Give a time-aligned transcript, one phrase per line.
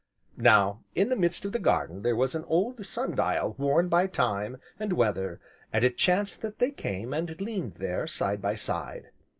[0.37, 4.07] Now, in the midst of the garden there was an old sun dial worn by
[4.07, 5.39] time, and weather,
[5.71, 9.09] and it chanced that they came, and leaned there, side by side.